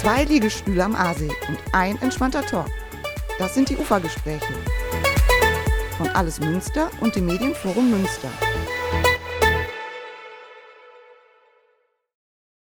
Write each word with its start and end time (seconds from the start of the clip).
Zwei 0.00 0.24
Liegestühle 0.24 0.82
am 0.82 0.94
Aasee 0.94 1.28
und 1.48 1.58
ein 1.72 2.00
entspannter 2.00 2.40
Talk. 2.40 2.70
Das 3.38 3.52
sind 3.52 3.68
die 3.68 3.76
Ufergespräche. 3.76 4.54
Von 5.98 6.08
Alles 6.08 6.40
Münster 6.40 6.90
und 7.00 7.14
dem 7.16 7.26
Medienforum 7.26 7.90
Münster. 7.90 8.30